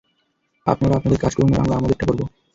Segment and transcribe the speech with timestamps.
[0.67, 2.25] আপনারা আপনাদের কাজ করুন, আর আমাদেরটা আমরা করবো।